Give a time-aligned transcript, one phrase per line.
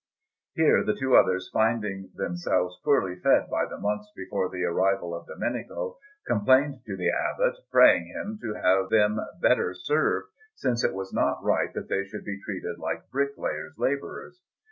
[0.55, 5.27] Here the two others, finding themselves poorly fed by the monks before the arrival of
[5.27, 11.13] Domenico, complained to the Abbot, praying him to have them better served, since it was
[11.13, 14.41] not right that they should be treated like bricklayers' labourers.